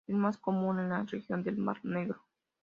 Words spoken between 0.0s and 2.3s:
Es más común en la Región del Mar Negro.